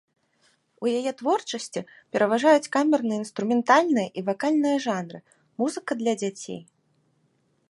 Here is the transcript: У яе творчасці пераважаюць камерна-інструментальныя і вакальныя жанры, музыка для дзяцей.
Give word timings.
У 0.85 0.89
яе 0.99 1.11
творчасці 1.19 1.79
пераважаюць 2.15 2.71
камерна-інструментальныя 2.77 4.07
і 4.17 4.27
вакальныя 4.31 4.77
жанры, 4.87 5.19
музыка 5.65 5.91
для 6.05 6.13
дзяцей. 6.25 6.61